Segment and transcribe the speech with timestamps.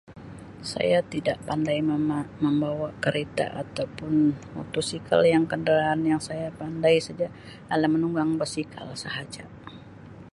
[0.71, 4.13] Saya tidak meman membawa kereta atau pun
[4.57, 7.27] motosikal yang kenderaan yang saya pandai saja
[7.73, 9.43] ala menunggang basikal sahaja.